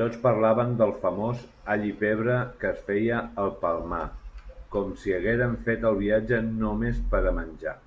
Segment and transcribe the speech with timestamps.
[0.00, 1.40] Tots parlaven del famós
[1.74, 4.04] allipebre que es feia al Palmar,
[4.76, 7.80] com si hagueren fet el viatge només per a menjar.